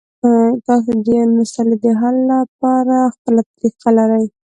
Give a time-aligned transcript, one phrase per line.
[0.65, 4.25] تاسو د یوې مسلې د حل لپاره خپله طریقه لرئ.